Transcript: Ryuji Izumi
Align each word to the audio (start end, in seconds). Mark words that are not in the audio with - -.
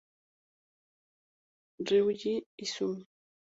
Ryuji 1.81 2.33
Izumi 2.63 3.01